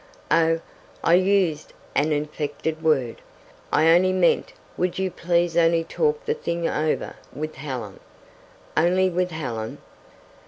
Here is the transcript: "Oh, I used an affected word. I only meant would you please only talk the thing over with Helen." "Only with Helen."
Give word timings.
"Oh, 0.31 0.61
I 1.03 1.13
used 1.13 1.73
an 1.93 2.11
affected 2.11 2.81
word. 2.81 3.21
I 3.71 3.89
only 3.89 4.11
meant 4.13 4.51
would 4.75 4.97
you 4.97 5.11
please 5.11 5.55
only 5.55 5.83
talk 5.83 6.25
the 6.25 6.33
thing 6.33 6.67
over 6.67 7.17
with 7.31 7.53
Helen." 7.53 7.99
"Only 8.75 9.11
with 9.11 9.29
Helen." 9.29 9.77